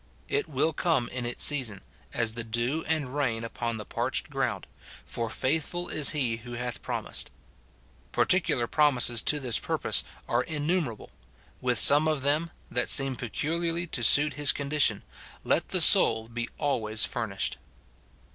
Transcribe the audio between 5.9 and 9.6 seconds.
he who hath promised. Particular promises to this